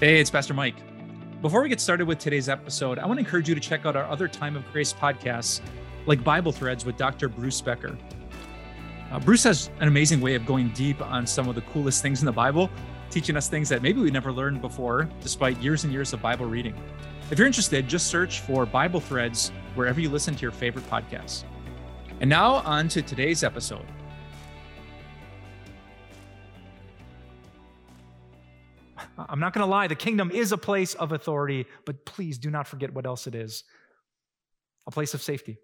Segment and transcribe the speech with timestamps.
[0.00, 0.76] Hey, it's Pastor Mike.
[1.42, 3.96] Before we get started with today's episode, I want to encourage you to check out
[3.96, 5.60] our other Time of Grace podcasts,
[6.06, 7.28] like Bible Threads with Dr.
[7.28, 7.98] Bruce Becker.
[9.12, 12.20] Uh, Bruce has an amazing way of going deep on some of the coolest things
[12.20, 12.70] in the Bible,
[13.10, 16.46] teaching us things that maybe we never learned before, despite years and years of Bible
[16.46, 16.74] reading.
[17.30, 21.44] If you're interested, just search for Bible Threads wherever you listen to your favorite podcasts.
[22.20, 23.84] And now, on to today's episode.
[29.28, 32.50] I'm not going to lie, the kingdom is a place of authority, but please do
[32.50, 33.64] not forget what else it is
[34.86, 35.58] a place of safety.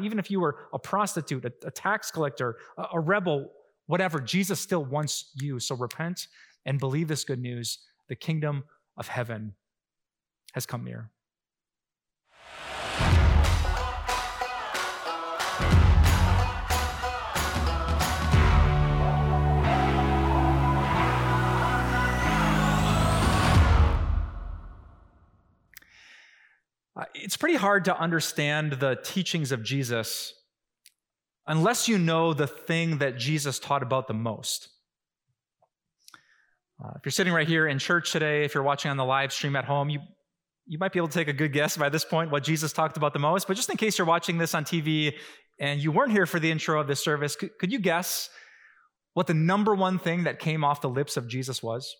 [0.00, 3.50] Even if you were a prostitute, a, a tax collector, a, a rebel,
[3.86, 5.58] whatever, Jesus still wants you.
[5.58, 6.28] So repent
[6.64, 7.78] and believe this good news.
[8.08, 8.64] The kingdom
[8.96, 9.54] of heaven
[10.54, 11.10] has come near.
[27.46, 30.34] Pretty hard to understand the teachings of Jesus
[31.46, 34.68] unless you know the thing that Jesus taught about the most.
[36.84, 39.32] Uh, if you're sitting right here in church today, if you're watching on the live
[39.32, 40.00] stream at home, you,
[40.66, 42.96] you might be able to take a good guess by this point what Jesus talked
[42.96, 43.46] about the most.
[43.46, 45.14] But just in case you're watching this on TV
[45.60, 48.28] and you weren't here for the intro of this service, could, could you guess
[49.14, 51.94] what the number one thing that came off the lips of Jesus was?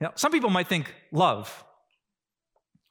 [0.00, 1.66] Now, some people might think love.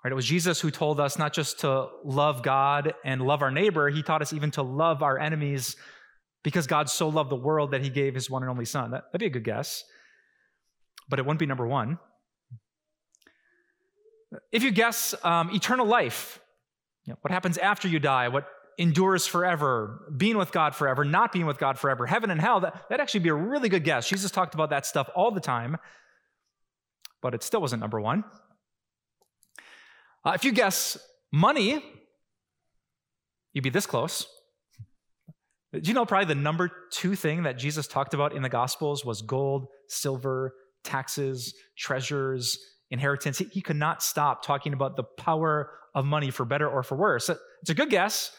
[0.04, 0.12] Right?
[0.12, 3.90] It was Jesus who told us not just to love God and love our neighbor,
[3.90, 5.76] he taught us even to love our enemies
[6.44, 8.92] because God so loved the world that he gave his one and only son.
[8.92, 9.84] That, would be a good guess.
[11.08, 12.00] But it wouldn't be number one.
[14.52, 16.40] If you guess um, eternal life,
[17.06, 21.32] you know, what happens after you die, what endures forever, being with God forever, not
[21.32, 24.08] being with God forever, heaven and hell, that, that'd actually be a really good guess.
[24.08, 25.78] Jesus talked about that stuff all the time,
[27.22, 28.24] but it still wasn't number one.
[30.23, 30.98] Uh, if you guess
[31.32, 31.83] money,
[33.54, 34.27] you'd be this close.
[35.73, 39.05] Do you know probably the number two thing that Jesus talked about in the Gospels
[39.05, 43.37] was gold, silver, taxes, treasures, inheritance?
[43.37, 46.98] He, he could not stop talking about the power of money for better or for
[46.98, 47.30] worse.
[47.61, 48.36] It's a good guess,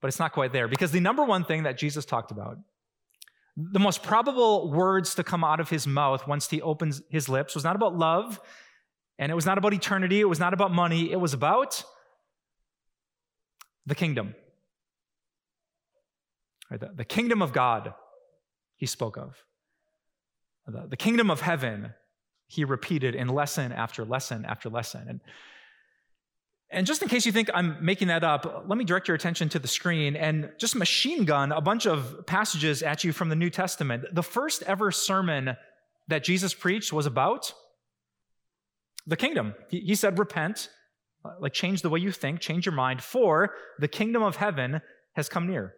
[0.00, 2.56] but it's not quite there because the number one thing that Jesus talked about,
[3.56, 7.54] the most probable words to come out of his mouth once he opens his lips,
[7.54, 8.40] was not about love
[9.22, 11.84] and it was not about eternity, it was not about money, it was about
[13.86, 14.34] the kingdom.
[16.72, 17.94] The, the kingdom of God,
[18.74, 19.36] he spoke of.
[20.66, 21.94] The, the kingdom of heaven,
[22.48, 25.06] he repeated in lesson after lesson after lesson.
[25.08, 25.20] And,
[26.70, 29.48] and just in case you think I'm making that up, let me direct your attention
[29.50, 33.36] to the screen and just machine gun a bunch of passages at you from the
[33.36, 34.04] New Testament.
[34.10, 35.56] The first ever sermon
[36.08, 37.54] that Jesus preached was about
[39.06, 39.54] the kingdom.
[39.68, 40.68] He, said, repent,
[41.24, 44.80] uh, like change the way you think, change your mind, for the kingdom of heaven
[45.14, 45.74] has come near.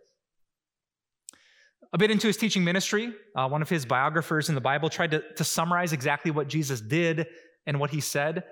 [1.93, 5.13] A bit into his teaching ministry, uh, one of his biographers in the Bible tried
[5.13, 7.27] to, to summarize exactly what Jesus did
[7.67, 8.45] and what he said.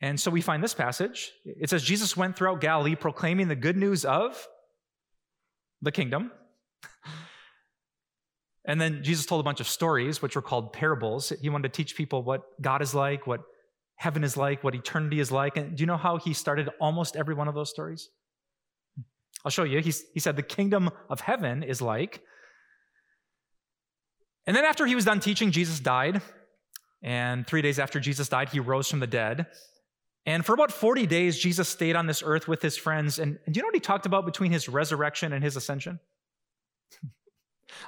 [0.00, 1.32] And so we find this passage.
[1.44, 4.46] It says, Jesus went throughout Galilee proclaiming the good news of
[5.80, 6.32] the kingdom.
[8.66, 11.32] and then Jesus told a bunch of stories, which were called parables.
[11.40, 13.42] He wanted to teach people what God is like, what
[13.96, 15.56] heaven is like, what eternity is like.
[15.56, 18.08] And do you know how he started almost every one of those stories?
[19.44, 19.80] I'll show you.
[19.80, 22.22] He's, he said, The kingdom of heaven is like.
[24.46, 26.22] And then after he was done teaching, Jesus died.
[27.02, 29.46] And three days after Jesus died, he rose from the dead.
[30.24, 33.18] And for about 40 days, Jesus stayed on this earth with his friends.
[33.18, 36.00] And, and do you know what he talked about between his resurrection and his ascension?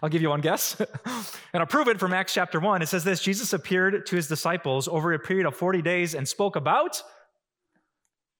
[0.02, 0.80] I'll give you one guess.
[1.04, 2.82] and I'll prove it from Acts chapter 1.
[2.82, 6.26] It says this Jesus appeared to his disciples over a period of 40 days and
[6.26, 7.02] spoke about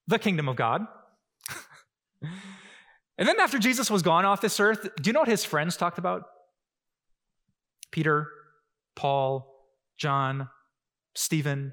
[0.06, 0.86] the kingdom of God.
[3.18, 5.76] and then after Jesus was gone off this earth, do you know what his friends
[5.76, 6.24] talked about?
[7.90, 8.28] Peter,
[8.96, 9.54] Paul,
[9.96, 10.48] John,
[11.14, 11.72] Stephen.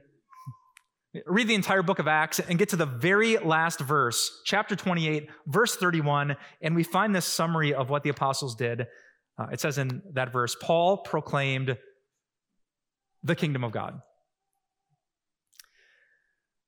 [1.26, 5.30] Read the entire book of Acts and get to the very last verse, chapter 28,
[5.48, 8.88] verse 31, and we find this summary of what the apostles did.
[9.38, 11.78] Uh, it says in that verse, Paul proclaimed
[13.24, 14.02] the kingdom of God.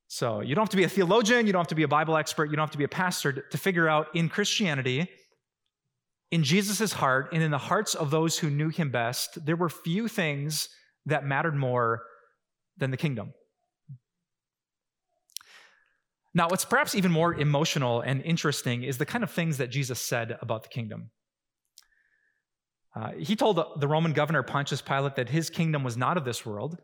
[0.07, 2.17] So you don't have to be a theologian, you don't have to be a Bible
[2.17, 5.09] expert, you don't have to be a pastor to, to figure out in Christianity,
[6.31, 9.69] in Jesus' heart, and in the hearts of those who knew him best, there were
[9.69, 10.69] few things
[11.05, 12.03] that mattered more
[12.77, 13.33] than the kingdom.
[16.33, 19.99] Now, what's perhaps even more emotional and interesting is the kind of things that Jesus
[19.99, 21.09] said about the kingdom.
[22.97, 26.45] Uh, he told the Roman governor Pontius Pilate that his kingdom was not of this
[26.45, 26.77] world.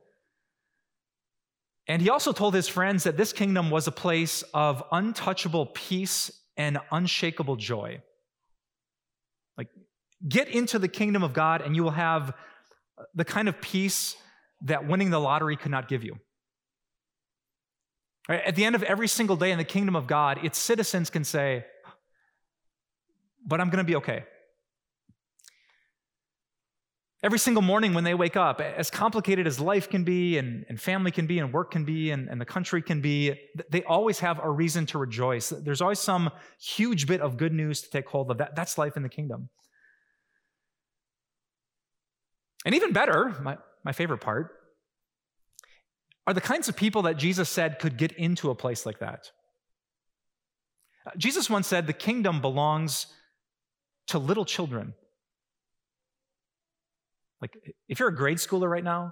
[1.87, 6.31] And he also told his friends that this kingdom was a place of untouchable peace
[6.55, 8.01] and unshakable joy.
[9.57, 9.69] Like,
[10.27, 12.35] get into the kingdom of God, and you will have
[13.15, 14.15] the kind of peace
[14.61, 16.17] that winning the lottery could not give you.
[18.29, 18.43] Right?
[18.45, 21.23] At the end of every single day in the kingdom of God, its citizens can
[21.23, 21.65] say,
[23.45, 24.25] But I'm going to be okay.
[27.23, 30.79] Every single morning when they wake up, as complicated as life can be, and, and
[30.79, 33.39] family can be, and work can be, and, and the country can be,
[33.69, 35.47] they always have a reason to rejoice.
[35.47, 36.29] There's always some
[36.59, 38.39] huge bit of good news to take hold of.
[38.39, 39.49] That, that's life in the kingdom.
[42.65, 44.51] And even better, my, my favorite part,
[46.27, 49.31] are the kinds of people that Jesus said could get into a place like that.
[51.07, 53.07] Uh, Jesus once said, The kingdom belongs
[54.07, 54.93] to little children.
[57.43, 57.57] Like,
[57.89, 59.11] if you're a grade schooler right now,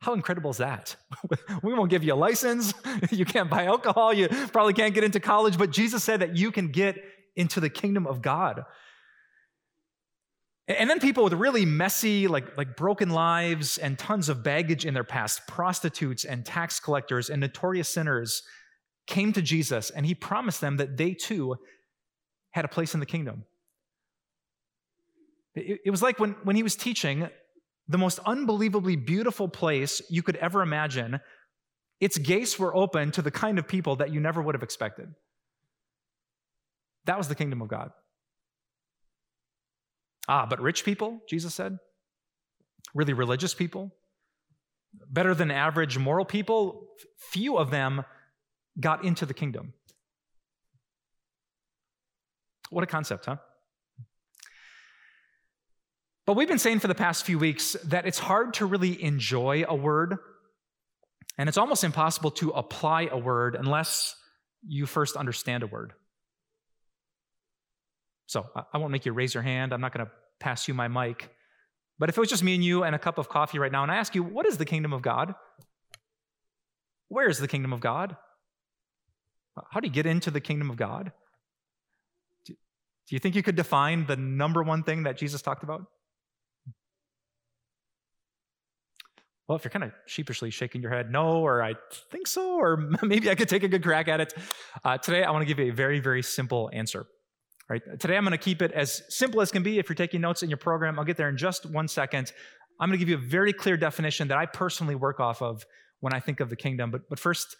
[0.00, 0.96] how incredible is that?
[1.62, 2.72] we won't give you a license.
[3.10, 4.14] you can't buy alcohol.
[4.14, 5.58] You probably can't get into college.
[5.58, 6.96] But Jesus said that you can get
[7.36, 8.64] into the kingdom of God.
[10.66, 14.94] And then people with really messy, like, like broken lives and tons of baggage in
[14.94, 18.42] their past, prostitutes and tax collectors and notorious sinners,
[19.06, 21.56] came to Jesus and he promised them that they too
[22.52, 23.44] had a place in the kingdom.
[25.54, 27.28] It, it was like when, when he was teaching,
[27.88, 31.20] the most unbelievably beautiful place you could ever imagine,
[32.00, 35.08] its gates were open to the kind of people that you never would have expected.
[37.06, 37.90] That was the kingdom of God.
[40.28, 41.78] Ah, but rich people, Jesus said,
[42.94, 43.90] really religious people,
[45.08, 48.04] better than average moral people, few of them
[48.78, 49.72] got into the kingdom.
[52.70, 53.36] What a concept, huh?
[56.28, 59.64] But we've been saying for the past few weeks that it's hard to really enjoy
[59.66, 60.18] a word,
[61.38, 64.14] and it's almost impossible to apply a word unless
[64.62, 65.94] you first understand a word.
[68.26, 68.44] So
[68.74, 69.72] I won't make you raise your hand.
[69.72, 71.30] I'm not going to pass you my mic.
[71.98, 73.82] But if it was just me and you and a cup of coffee right now,
[73.82, 75.34] and I ask you, what is the kingdom of God?
[77.08, 78.18] Where is the kingdom of God?
[79.70, 81.10] How do you get into the kingdom of God?
[82.44, 82.54] Do
[83.08, 85.86] you think you could define the number one thing that Jesus talked about?
[89.48, 91.74] Well, if you're kind of sheepishly shaking your head, no, or I
[92.10, 94.34] think so, or maybe I could take a good crack at it.
[94.84, 97.06] Uh, today, I want to give you a very, very simple answer.
[97.68, 97.82] Right?
[97.98, 99.78] Today, I'm going to keep it as simple as can be.
[99.78, 102.32] If you're taking notes in your program, I'll get there in just one second.
[102.78, 105.64] I'm going to give you a very clear definition that I personally work off of
[106.00, 106.90] when I think of the kingdom.
[106.90, 107.56] But, but first,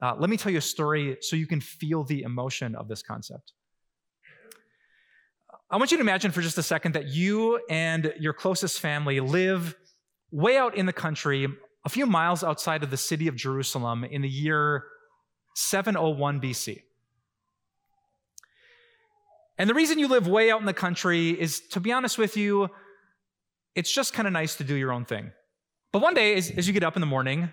[0.00, 3.02] uh, let me tell you a story so you can feel the emotion of this
[3.02, 3.52] concept.
[5.70, 9.20] I want you to imagine for just a second that you and your closest family
[9.20, 9.74] live
[10.32, 11.46] way out in the country,
[11.84, 14.84] a few miles outside of the city of Jerusalem in the year
[15.54, 16.82] 701 BC.
[19.58, 22.36] And the reason you live way out in the country is, to be honest with
[22.36, 22.68] you,
[23.74, 25.30] it's just kind of nice to do your own thing.
[25.92, 27.50] But one day, as, as you get up in the morning,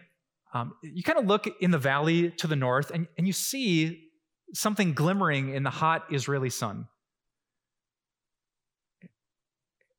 [0.53, 4.09] um, you kind of look in the valley to the north and, and you see
[4.53, 6.87] something glimmering in the hot Israeli sun.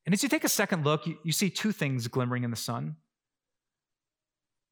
[0.06, 2.56] And as you take a second look, you, you see two things glimmering in the
[2.56, 2.96] sun.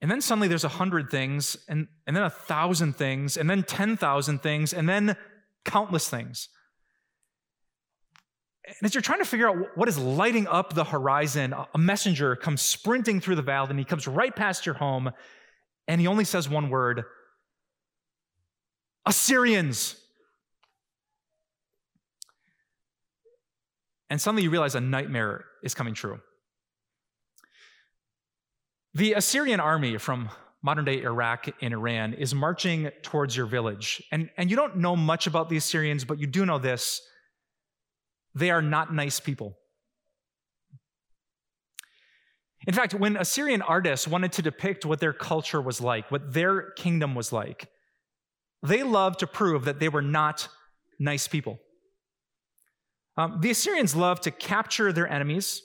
[0.01, 3.65] And then suddenly there's a hundred things, and, and then a thousand things, and then
[3.65, 5.17] 10,000 things, and then
[5.65, 6.49] countless things.
[8.65, 12.37] And as you're trying to figure out what is lighting up the horizon, a messenger
[12.37, 15.11] comes sprinting through the valley, and he comes right past your home,
[15.89, 17.05] and he only says one word
[19.07, 19.97] Assyrians.
[24.11, 26.21] And suddenly you realize a nightmare is coming true.
[28.95, 30.31] The Assyrian army from
[30.63, 34.03] modern day Iraq and Iran is marching towards your village.
[34.11, 37.01] And, and you don't know much about the Assyrians, but you do know this
[38.35, 39.57] they are not nice people.
[42.67, 46.73] In fact, when Assyrian artists wanted to depict what their culture was like, what their
[46.73, 47.69] kingdom was like,
[48.63, 50.49] they loved to prove that they were not
[50.99, 51.59] nice people.
[53.19, 55.63] Um, the Assyrians loved to capture their enemies,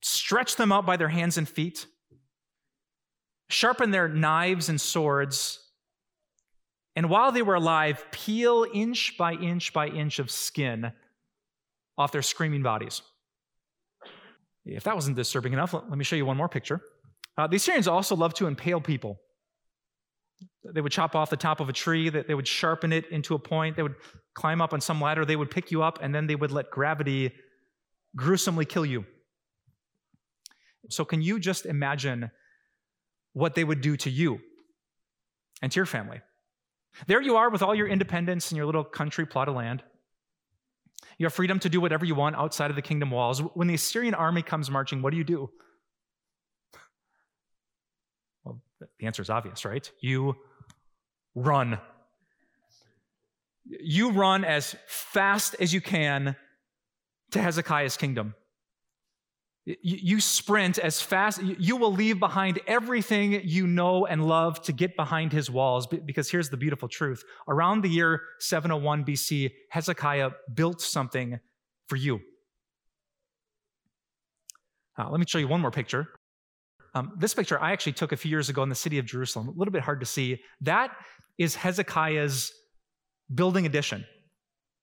[0.00, 1.86] stretch them out by their hands and feet,
[3.50, 5.58] sharpen their knives and swords,
[6.96, 10.90] and while they were alive, peel inch by inch by inch of skin
[11.98, 13.02] off their screaming bodies.
[14.64, 16.80] If that wasn't disturbing enough, let me show you one more picture.
[17.36, 19.20] Uh, the Assyrians also loved to impale people.
[20.64, 23.34] They would chop off the top of a tree, that they would sharpen it into
[23.34, 23.96] a point, they would
[24.34, 26.70] climb up on some ladder, they would pick you up, and then they would let
[26.70, 27.32] gravity
[28.16, 29.04] gruesomely kill you.
[30.88, 32.30] So, can you just imagine
[33.32, 34.40] what they would do to you
[35.62, 36.20] and to your family?
[37.06, 39.82] There you are with all your independence and your little country plot of land.
[41.18, 43.40] You have freedom to do whatever you want outside of the kingdom walls.
[43.54, 45.50] When the Assyrian army comes marching, what do you do?
[48.44, 48.60] Well,
[48.98, 49.90] the answer is obvious, right?
[50.00, 50.36] You
[51.34, 51.78] run.
[53.64, 56.36] You run as fast as you can
[57.30, 58.34] to Hezekiah's kingdom.
[59.82, 64.96] You sprint as fast, you will leave behind everything you know and love to get
[64.96, 65.86] behind his walls.
[65.86, 71.38] Because here's the beautiful truth around the year 701 BC, Hezekiah built something
[71.88, 72.20] for you.
[74.98, 76.08] Uh, let me show you one more picture.
[76.94, 79.48] Um, this picture I actually took a few years ago in the city of Jerusalem,
[79.48, 80.40] a little bit hard to see.
[80.60, 80.90] That
[81.38, 82.52] is Hezekiah's
[83.32, 84.04] building addition.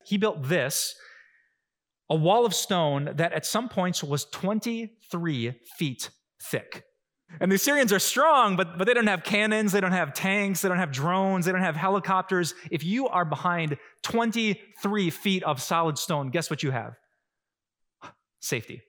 [0.06, 0.96] He built this
[2.10, 6.10] a wall of stone that at some points was 23 feet
[6.42, 6.84] thick.
[7.42, 10.62] And the Assyrians are strong, but, but they don't have cannons, they don't have tanks,
[10.62, 12.54] they don't have drones, they don't have helicopters.
[12.72, 16.94] If you are behind 23 feet of solid stone, guess what you have?
[18.40, 18.82] Safety.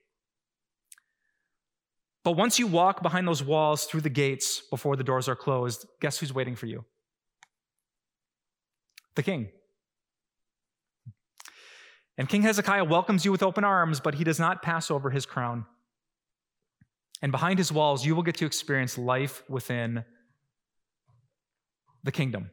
[2.29, 5.87] But once you walk behind those walls through the gates before the doors are closed,
[5.99, 6.85] guess who's waiting for you?
[9.15, 9.49] The king.
[12.19, 15.25] And King Hezekiah welcomes you with open arms, but he does not pass over his
[15.25, 15.65] crown.
[17.23, 20.05] And behind his walls, you will get to experience life within
[22.03, 22.51] the kingdom.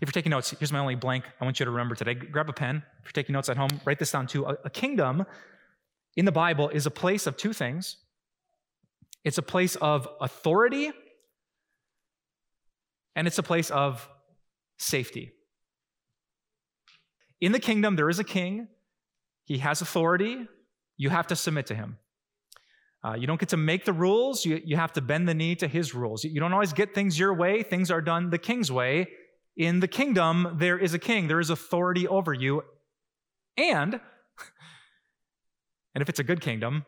[0.00, 2.14] If you're taking notes, here's my only blank I want you to remember today.
[2.14, 2.82] Grab a pen.
[2.98, 4.44] If you're taking notes at home, write this down too.
[4.44, 5.24] A, kingdom
[6.16, 7.98] in the Bible is a place of two things
[9.24, 10.92] it's a place of authority,
[13.16, 14.08] and it's a place of
[14.78, 15.32] safety.
[17.40, 18.68] In the kingdom, there is a king,
[19.44, 20.46] he has authority,
[20.96, 21.98] you have to submit to him.
[23.04, 25.54] Uh, you don't get to make the rules, you, you have to bend the knee
[25.54, 26.24] to his rules.
[26.24, 29.08] You don't always get things your way, things are done the king's way.
[29.56, 32.62] In the kingdom, there is a king, there is authority over you.
[33.56, 33.94] And,
[35.94, 36.86] and if it's a good kingdom,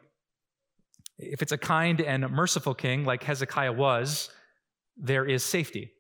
[1.18, 4.30] if it's a kind and merciful king like Hezekiah was,
[4.96, 5.92] there is safety.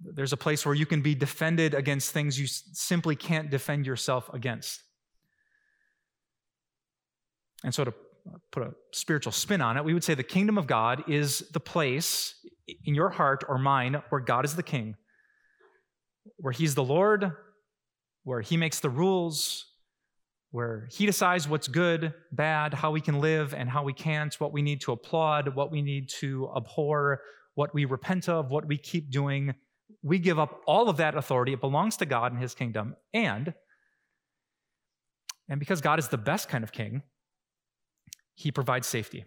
[0.00, 4.28] There's a place where you can be defended against things you simply can't defend yourself
[4.32, 4.82] against.
[7.64, 7.94] And so, to
[8.52, 11.60] put a spiritual spin on it, we would say the kingdom of God is the
[11.60, 12.34] place
[12.84, 14.96] in your heart or mine where God is the king,
[16.36, 17.32] where He's the Lord,
[18.24, 19.64] where He makes the rules,
[20.50, 24.52] where He decides what's good, bad, how we can live, and how we can't, what
[24.52, 27.20] we need to applaud, what we need to abhor,
[27.54, 29.54] what we repent of, what we keep doing
[30.02, 31.52] we give up all of that authority.
[31.52, 32.96] It belongs to God and his kingdom.
[33.12, 33.54] And,
[35.48, 37.02] and because God is the best kind of king,
[38.34, 39.24] he provides safety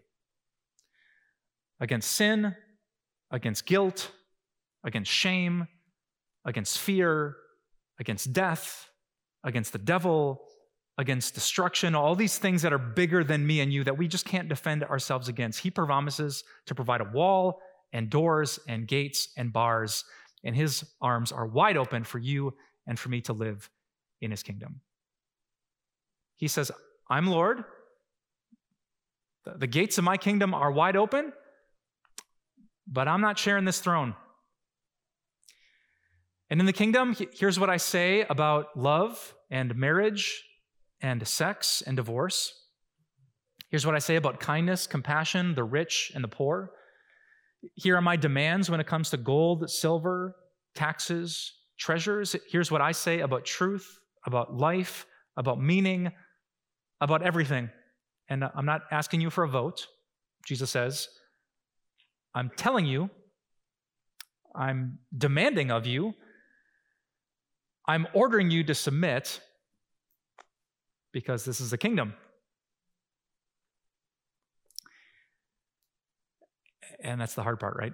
[1.80, 2.56] against sin,
[3.32, 4.12] against guilt,
[4.84, 5.68] against shame,
[6.46, 7.36] against fear,
[8.00, 8.90] against death,
[9.44, 10.42] against the devil,
[11.00, 14.26] against destruction, all these things that are bigger than me and you that we just
[14.26, 15.62] can't defend ourselves against.
[15.62, 17.62] He promises to provide a wall
[17.94, 20.04] and doors and gates and bars
[20.44, 22.54] and his arms are wide open for you
[22.86, 23.70] and for me to live
[24.20, 24.82] in his kingdom.
[26.36, 26.70] He says,
[27.10, 27.64] I'm Lord.
[29.46, 31.32] The gates of my kingdom are wide open,
[32.86, 34.16] but I'm not sharing this throne.
[36.50, 40.44] And in the kingdom, here's what I say about love and marriage
[41.02, 42.54] and sex and divorce.
[43.70, 46.72] Here's what I say about kindness, compassion, the rich and the poor.
[47.76, 50.36] Here are my demands when it comes to gold, silver,
[50.76, 52.36] taxes, treasures.
[52.50, 55.06] Here's what I say about truth, about life,
[55.38, 56.12] about meaning,
[57.02, 57.70] about everything.
[58.28, 59.88] And I'm not asking you for a vote.
[60.46, 61.08] Jesus says,
[62.34, 63.10] I'm telling you,
[64.56, 66.14] I'm demanding of you,
[67.88, 69.42] I'm ordering you to submit
[71.12, 72.14] because this is the kingdom.
[77.02, 77.94] And that's the hard part, right?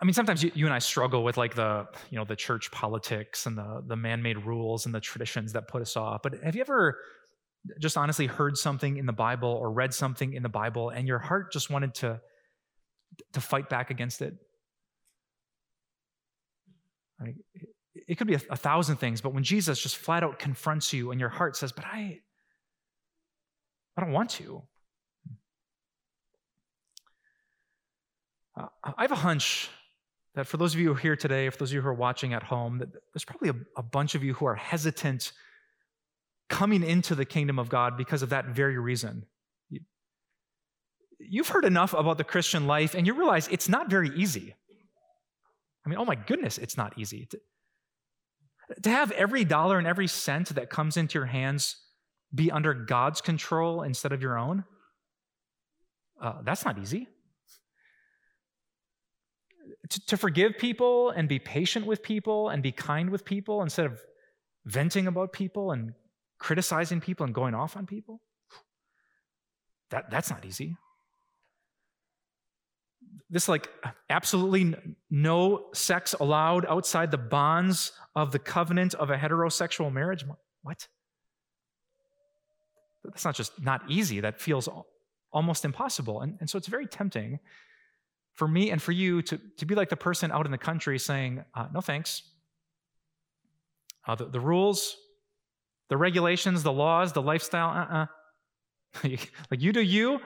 [0.00, 2.70] I mean, sometimes you, you, and I struggle with like the, you know, the church
[2.70, 6.20] politics and the, the man-made rules and the traditions that put us off.
[6.22, 6.98] But have you ever
[7.80, 11.18] just honestly heard something in the Bible or read something in the Bible and your
[11.18, 12.20] heart just wanted to,
[13.32, 14.34] to fight back against it?
[17.20, 17.36] I mean,
[18.08, 21.10] it could be a, a thousand things, but when Jesus just flat out confronts you
[21.10, 22.20] and your heart says, but I,
[23.96, 24.62] I don't want to.
[28.56, 29.68] Uh, I have a hunch
[30.34, 31.94] that for those of you who are here today, for those of you who are
[31.94, 35.32] watching at home, that there's probably a, a bunch of you who are hesitant
[36.48, 39.26] coming into the kingdom of God because of that very reason.
[41.18, 44.54] You've heard enough about the Christian life and you realize it's not very easy.
[45.84, 47.28] I mean, oh my goodness, it's not easy.
[48.82, 51.76] To, have every dollar and every cent that comes into your hands
[52.34, 54.64] be under God's control instead of your own,
[56.20, 57.08] uh, that's not easy.
[59.90, 63.86] To, to forgive people and be patient with people and be kind with people instead
[63.86, 64.00] of
[64.66, 65.94] venting about people and
[66.38, 68.20] criticizing people and going off on people,
[69.90, 70.76] that, that's not easy.
[73.30, 73.68] This, like,
[74.08, 74.74] absolutely
[75.10, 80.24] no sex allowed outside the bonds of the covenant of a heterosexual marriage.
[80.62, 80.88] What?
[83.04, 84.68] That's not just not easy, that feels
[85.32, 86.20] almost impossible.
[86.20, 87.38] And, and so it's very tempting
[88.34, 90.98] for me and for you to, to be like the person out in the country
[90.98, 92.22] saying, uh, no thanks.
[94.06, 94.96] Uh, the, the rules,
[95.88, 98.06] the regulations, the laws, the lifestyle, uh uh-uh.
[99.04, 99.16] uh
[99.50, 100.20] like you do you,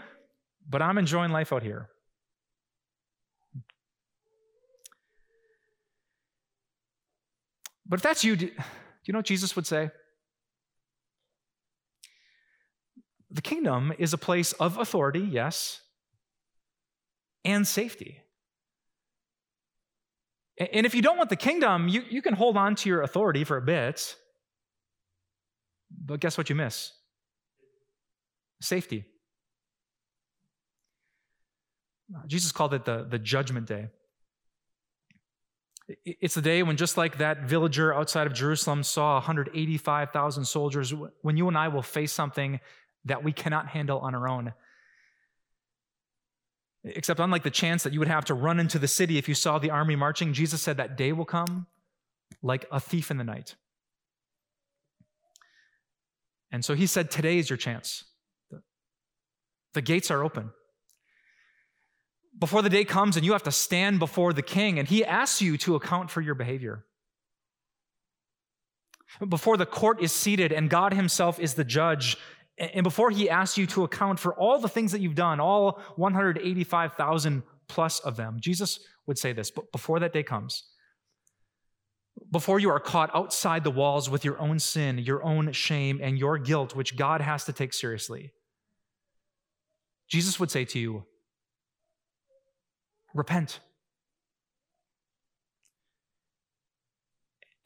[0.69, 1.89] but I'm enjoying life out here.
[7.93, 9.91] But if that's you, do you know what Jesus would say?
[13.31, 15.83] The kingdom is a place of authority, yes,
[17.45, 18.23] and safety.
[20.59, 23.45] And if you don't want the kingdom, you, you can hold on to your authority
[23.45, 24.17] for a bit.
[25.91, 26.93] But guess what you miss?
[28.63, 29.05] Safety.
[32.17, 33.89] Uh, Jesus called it the, the judgment day.
[36.05, 41.37] It's the day when, just like that villager outside of Jerusalem saw 185,000 soldiers, when
[41.37, 42.61] you and I will face something
[43.05, 44.53] that we cannot handle on our own.
[46.85, 49.35] Except, unlike the chance that you would have to run into the city if you
[49.35, 51.67] saw the army marching, Jesus said that day will come
[52.43, 53.55] like a thief in the night.
[56.51, 58.05] And so he said, Today is your chance.
[59.75, 60.51] The gates are open.
[62.39, 65.43] Before the day comes and you have to stand before the king, and he asks
[65.43, 66.85] you to account for your behavior.
[69.29, 72.17] Before the court is seated and God himself is the judge,
[72.59, 75.81] and before he asks you to account for all the things that you've done, all
[75.97, 80.65] 185,000 plus of them, Jesus would say this, but before that day comes,
[82.31, 86.19] before you are caught outside the walls with your own sin, your own shame, and
[86.19, 88.33] your guilt, which God has to take seriously,
[90.09, 91.05] Jesus would say to you,
[93.15, 93.61] Repent.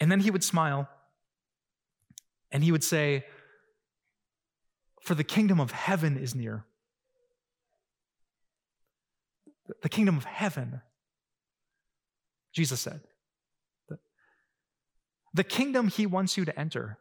[0.00, 0.88] And then he would smile
[2.50, 3.24] and he would say,
[5.00, 6.64] For the kingdom of heaven is near.
[9.82, 10.80] The kingdom of heaven,
[12.52, 13.00] Jesus said.
[15.34, 16.98] The kingdom he wants you to enter,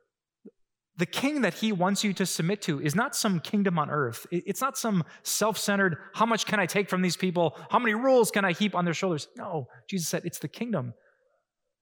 [0.97, 4.25] the king that he wants you to submit to is not some kingdom on earth.
[4.31, 7.57] It's not some self centered, how much can I take from these people?
[7.69, 9.27] How many rules can I heap on their shoulders?
[9.37, 10.93] No, Jesus said it's the kingdom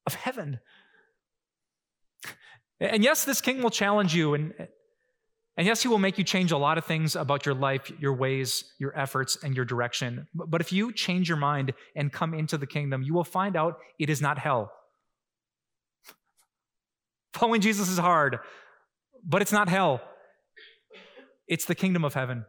[0.06, 0.60] of heaven.
[2.80, 4.52] And yes, this king will challenge you, and,
[5.56, 8.14] and yes, he will make you change a lot of things about your life, your
[8.14, 10.28] ways, your efforts, and your direction.
[10.34, 13.78] But if you change your mind and come into the kingdom, you will find out
[14.00, 14.74] it is not hell.
[17.34, 18.40] Following Jesus is hard,
[19.26, 20.02] but it's not hell.
[21.48, 22.46] It's the kingdom of heaven.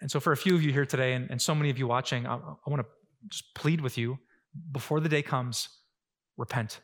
[0.00, 1.86] And so, for a few of you here today, and, and so many of you
[1.86, 2.86] watching, I, I want to
[3.28, 4.18] just plead with you
[4.70, 5.68] before the day comes,
[6.36, 6.80] repent.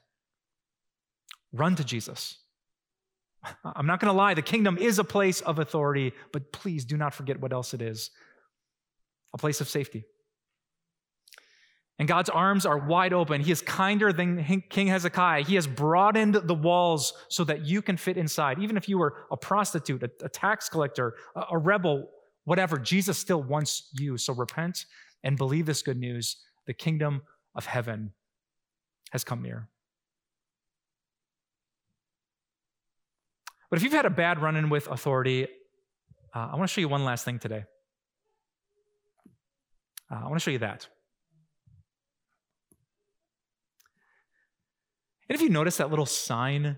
[1.52, 2.38] Run to Jesus.
[3.64, 6.96] I'm not going to lie, the kingdom is a place of authority, but please do
[6.96, 8.10] not forget what else it is
[9.32, 10.04] a place of safety.
[11.98, 13.40] And God's arms are wide open.
[13.40, 15.44] He is kinder than King Hezekiah.
[15.44, 18.58] He has broadened the walls so that you can fit inside.
[18.58, 22.08] Even if you were a prostitute, a, a tax collector, a, a rebel,
[22.44, 24.18] whatever, Jesus still wants you.
[24.18, 24.86] So repent
[25.22, 26.36] and believe this good news.
[26.66, 27.22] The kingdom
[27.54, 28.12] of heaven
[29.12, 29.68] has come near.
[33.70, 35.44] But if you've had a bad run in with authority,
[36.34, 37.64] uh, I want to show you one last thing today.
[40.10, 40.88] Uh, I want to show you that.
[45.34, 46.76] And if you notice that little sign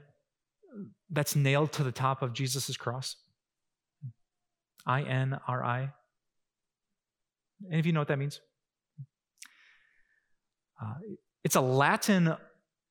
[1.10, 3.16] that's nailed to the top of Jesus' cross?
[4.86, 5.90] I N R I.
[7.70, 8.40] Any of you know what that means?
[10.82, 10.94] Uh,
[11.44, 12.34] it's a Latin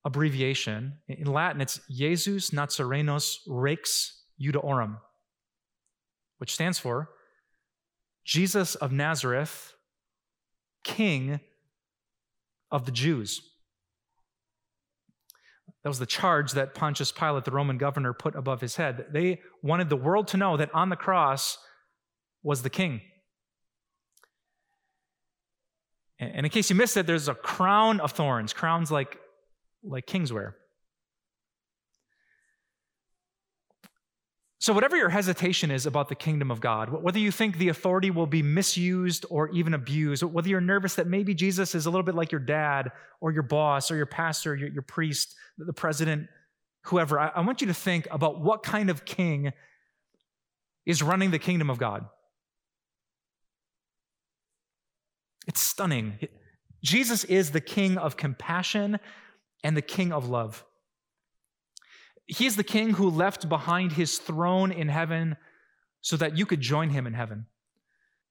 [0.03, 0.99] abbreviation.
[1.07, 4.99] In Latin, it's Jesus Nazarenus Rex Judaeorum,
[6.37, 7.09] which stands for
[8.23, 9.73] Jesus of Nazareth,
[10.83, 11.39] King
[12.69, 13.41] of the Jews.
[15.85, 19.05] That was the charge that Pontius Pilate, the Roman governor, put above his head.
[19.11, 21.59] They wanted the world to know that on the cross
[22.41, 23.01] was the king.
[26.17, 29.19] And in case you missed it, there's a crown of thorns, crowns like,
[29.83, 30.55] like kings wear.
[34.57, 38.09] So, whatever your hesitation is about the kingdom of God, whether you think the authority
[38.09, 42.03] will be misused or even abused, whether you're nervous that maybe Jesus is a little
[42.03, 46.27] bit like your dad or your boss or your pastor, your, your priest, the president,
[46.85, 49.51] whoever, I, I want you to think about what kind of king
[50.85, 52.05] is running the kingdom of God.
[55.47, 56.19] It's stunning.
[56.83, 58.99] Jesus is the king of compassion
[59.63, 60.63] and the king of love.
[62.27, 65.37] He is the king who left behind his throne in heaven
[66.01, 67.45] so that you could join him in heaven.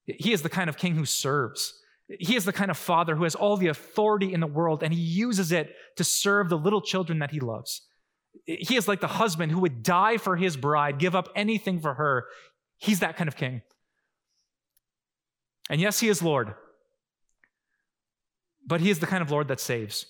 [0.07, 1.81] He is the kind of king who serves.
[2.09, 4.93] He is the kind of father who has all the authority in the world and
[4.93, 7.83] he uses it to serve the little children that he loves.
[8.45, 11.95] He is like the husband who would die for his bride, give up anything for
[11.95, 12.27] her.
[12.79, 13.63] He's that kind of king.
[15.71, 16.55] And yes, he is Lord,
[18.67, 20.05] but he is the kind of Lord that saves.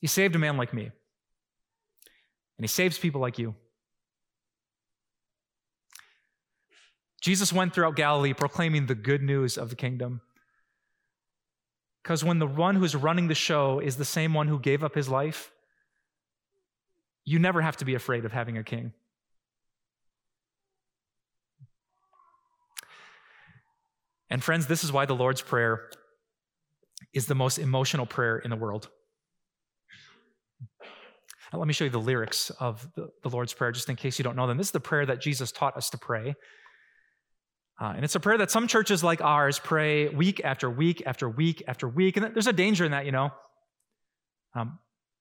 [0.00, 0.90] He saved a man like me.
[2.58, 3.54] And he saves people like you.
[7.20, 10.20] Jesus went throughout Galilee proclaiming the good news of the kingdom.
[12.02, 14.94] Because when the one who's running the show is the same one who gave up
[14.94, 15.50] his life,
[17.24, 18.92] you never have to be afraid of having a king.
[24.30, 25.90] And friends, this is why the Lord's Prayer
[27.12, 28.88] is the most emotional prayer in the world.
[31.52, 34.18] Now, let me show you the lyrics of the, the, Lord's Prayer, just in case
[34.18, 34.56] you don't know them.
[34.56, 36.34] This is the prayer that Jesus taught us to pray.
[37.80, 41.28] Uh, and it's a prayer that some churches like ours pray week after week after
[41.28, 42.16] week after week.
[42.16, 43.30] And there's a danger in that, you know.
[44.54, 44.78] Um,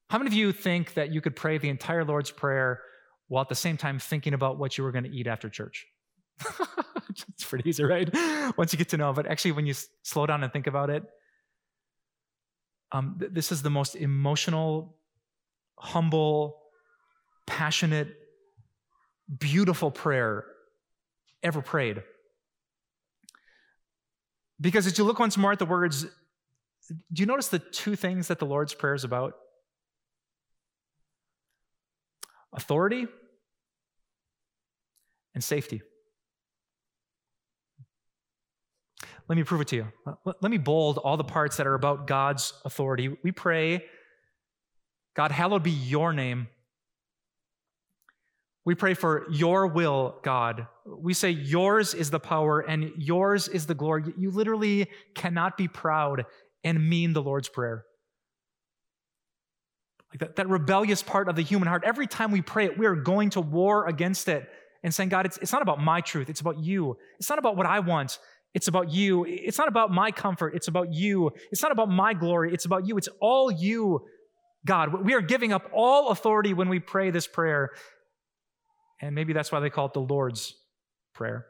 [0.09, 2.81] how many of you think that you could pray the entire Lord's Prayer
[3.27, 5.85] while at the same time thinking about what you were going to eat after church?
[7.09, 8.09] it's pretty easy, right?
[8.57, 9.13] Once you get to know.
[9.13, 11.03] But actually, when you slow down and think about it,
[12.91, 14.95] um, th- this is the most emotional
[15.77, 16.57] humble,
[17.45, 18.15] passionate,
[19.39, 20.45] beautiful prayer
[21.43, 22.03] ever prayed.
[24.59, 26.05] Because as you look once more at the words,
[27.11, 29.33] do you notice the two things that the Lord's Prayer is about?
[32.53, 33.07] Authority
[35.33, 35.81] and safety.
[39.27, 39.87] Let me prove it to you.
[40.23, 43.17] Let me bold all the parts that are about God's authority.
[43.23, 43.85] We pray
[45.15, 46.47] God, hallowed be your name.
[48.65, 50.67] We pray for your will, God.
[50.85, 54.13] We say yours is the power and yours is the glory.
[54.17, 56.25] You literally cannot be proud
[56.63, 57.85] and mean the Lord's Prayer.
[60.11, 62.87] Like that, that rebellious part of the human heart, every time we pray it, we
[62.87, 64.49] are going to war against it
[64.83, 66.97] and saying, God, it's, it's not about my truth, it's about you.
[67.19, 68.17] It's not about what I want,
[68.55, 69.25] it's about you.
[69.27, 71.31] It's not about my comfort, it's about you.
[71.51, 72.97] It's not about my glory, it's about you.
[72.97, 74.05] It's all you,
[74.65, 75.05] God.
[75.05, 77.71] We are giving up all authority when we pray this prayer.
[79.01, 80.55] And maybe that's why they call it the Lord's
[81.13, 81.45] Prayer.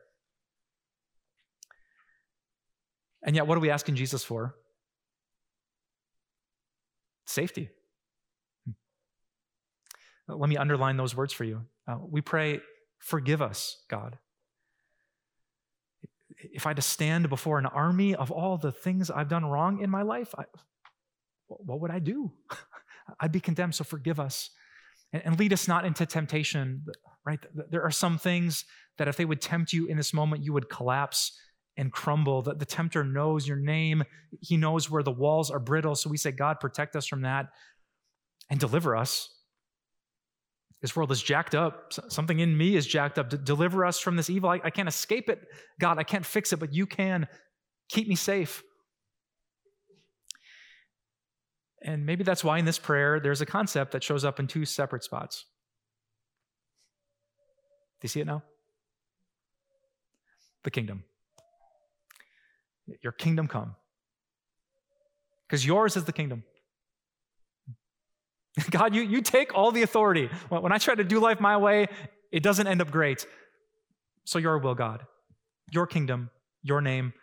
[3.23, 4.55] And yet, what are we asking Jesus for?
[7.25, 7.71] Safety.
[8.65, 10.39] Hmm.
[10.39, 11.61] Let me underline those words for you.
[11.87, 12.61] Uh, we pray,
[12.99, 14.19] forgive us, God.
[16.37, 19.81] If I had to stand before an army of all the things I've done wrong
[19.81, 20.43] in my life, I,
[21.47, 22.31] what would I do?
[23.19, 24.49] I'd be condemned, so forgive us.
[25.13, 26.85] And, and lead us not into temptation,
[27.25, 27.39] right?
[27.69, 28.65] There are some things
[28.97, 31.37] that if they would tempt you in this moment, you would collapse
[31.77, 32.41] and crumble.
[32.43, 34.03] That the tempter knows your name,
[34.41, 35.95] he knows where the walls are brittle.
[35.95, 37.47] So we say, God, protect us from that
[38.49, 39.29] and deliver us.
[40.81, 41.93] This world is jacked up.
[42.09, 43.29] Something in me is jacked up.
[43.43, 44.49] deliver us from this evil.
[44.49, 45.39] I, I can't escape it.
[45.79, 47.27] God, I can't fix it, but you can.
[47.89, 48.61] Keep me safe.
[51.85, 54.65] And maybe that's why in this prayer there's a concept that shows up in two
[54.65, 55.45] separate spots.
[58.01, 58.41] Do you see it now?
[60.63, 61.03] The kingdom.
[63.03, 63.75] Your kingdom come.
[65.47, 66.43] Because yours is the kingdom.
[68.71, 70.27] God, you, you take all the authority.
[70.49, 71.87] When I try to do life my way,
[72.31, 73.27] it doesn't end up great.
[74.23, 75.05] So, your will, God,
[75.71, 76.31] your kingdom,
[76.63, 77.13] your name.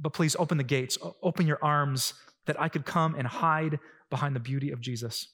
[0.00, 2.14] But please open the gates, open your arms
[2.46, 3.78] that I could come and hide
[4.10, 5.28] behind the beauty of Jesus.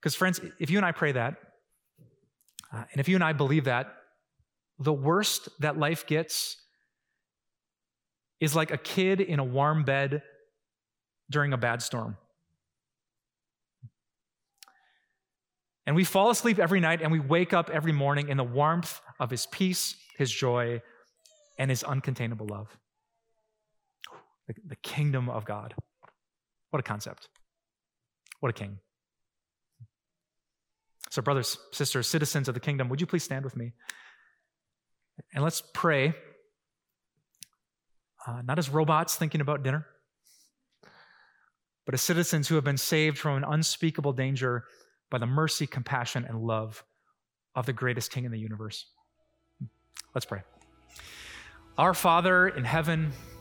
[0.00, 1.36] Because, friends, if you and I pray that,
[2.72, 3.94] uh, and if you and I believe that,
[4.78, 6.56] the worst that life gets
[8.40, 10.22] is like a kid in a warm bed
[11.30, 12.16] during a bad storm.
[15.86, 19.00] And we fall asleep every night and we wake up every morning in the warmth
[19.20, 20.82] of his peace, his joy,
[21.58, 22.76] and his uncontainable love.
[24.46, 25.74] The, the kingdom of God.
[26.70, 27.28] What a concept.
[28.40, 28.78] What a king.
[31.10, 33.72] So, brothers, sisters, citizens of the kingdom, would you please stand with me?
[35.32, 36.14] And let's pray,
[38.26, 39.86] uh, not as robots thinking about dinner,
[41.86, 44.64] but as citizens who have been saved from an unspeakable danger
[45.10, 46.84] by the mercy, compassion, and love
[47.54, 48.86] of the greatest king in the universe.
[50.14, 50.42] Let's pray.
[51.78, 53.12] Our Father in heaven,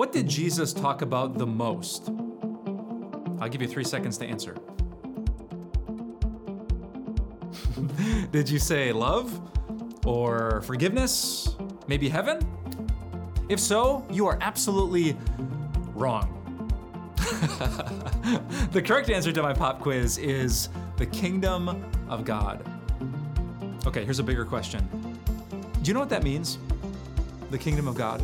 [0.00, 2.08] What did Jesus talk about the most?
[3.38, 4.54] I'll give you three seconds to answer.
[8.32, 9.38] Did you say love?
[10.06, 11.54] Or forgiveness?
[11.86, 12.40] Maybe heaven?
[13.50, 15.18] If so, you are absolutely
[15.92, 16.34] wrong.
[18.72, 22.66] the correct answer to my pop quiz is the kingdom of God.
[23.86, 24.88] Okay, here's a bigger question.
[25.82, 26.56] Do you know what that means?
[27.50, 28.22] The kingdom of God.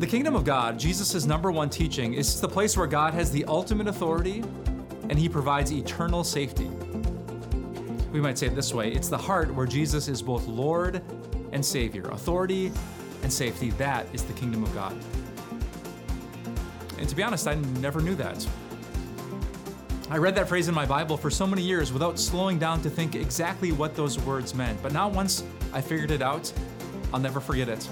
[0.00, 3.44] The kingdom of God, Jesus' number one teaching, is the place where God has the
[3.44, 4.42] ultimate authority
[5.08, 6.68] and he provides eternal safety
[8.12, 11.02] we might say it this way it's the heart where Jesus is both Lord
[11.52, 12.04] and Savior.
[12.10, 12.72] Authority
[13.22, 14.96] and safety, that is the kingdom of God.
[16.98, 18.46] And to be honest, I never knew that.
[20.10, 22.90] I read that phrase in my Bible for so many years without slowing down to
[22.90, 24.82] think exactly what those words meant.
[24.82, 26.52] But now, once I figured it out,
[27.12, 27.88] I'll never forget it.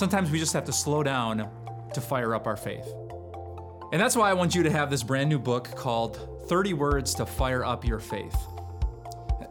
[0.00, 1.46] Sometimes we just have to slow down
[1.92, 2.90] to fire up our faith.
[3.92, 7.12] And that's why I want you to have this brand new book called 30 Words
[7.16, 8.34] to Fire Up Your Faith.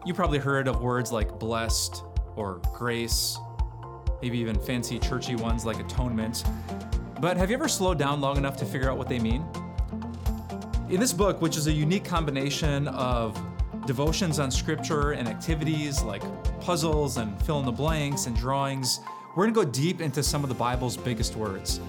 [0.07, 2.01] You probably heard of words like blessed
[2.35, 3.37] or grace,
[4.23, 6.43] maybe even fancy churchy ones like atonement.
[7.21, 9.45] But have you ever slowed down long enough to figure out what they mean?
[10.89, 13.39] In this book, which is a unique combination of
[13.85, 16.23] devotions on scripture and activities like
[16.59, 18.99] puzzles and fill in the blanks and drawings,
[19.35, 21.79] we're going to go deep into some of the Bible's biggest words.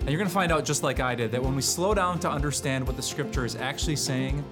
[0.00, 2.18] And you're going to find out, just like I did, that when we slow down
[2.20, 4.44] to understand what the scripture is actually saying,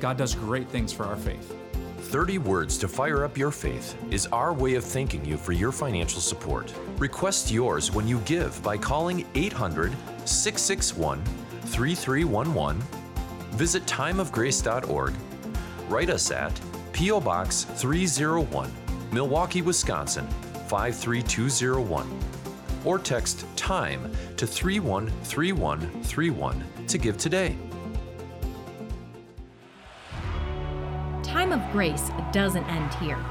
[0.00, 1.56] God does great things for our faith.
[1.98, 5.72] 30 Words to Fire Up Your Faith is our way of thanking you for your
[5.72, 6.72] financial support.
[6.98, 9.92] Request yours when you give by calling 800
[10.26, 11.22] 661
[11.64, 12.82] 3311,
[13.52, 15.14] visit timeofgrace.org,
[15.88, 16.60] write us at
[16.92, 17.20] P.O.
[17.20, 18.70] Box 301,
[19.10, 20.28] Milwaukee, Wisconsin
[20.72, 22.08] 53201,
[22.86, 27.54] or text TIME to 313131 to give today.
[31.22, 33.22] Time of Grace doesn't end here.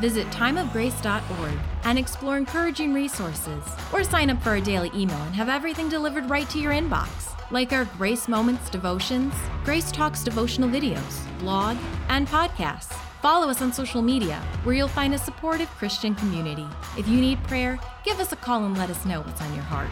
[0.00, 5.48] Visit timeofgrace.org and explore encouraging resources, or sign up for a daily email and have
[5.48, 11.18] everything delivered right to your inbox, like our Grace Moments devotions, Grace Talks devotional videos,
[11.40, 11.76] blog,
[12.08, 13.05] and podcasts.
[13.22, 16.66] Follow us on social media, where you'll find a supportive Christian community.
[16.98, 19.64] If you need prayer, give us a call and let us know what's on your
[19.64, 19.88] heart.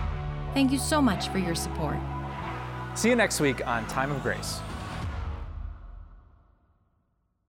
[0.52, 1.96] Thank you so much for your support.
[2.94, 4.60] See you next week on Time of Grace.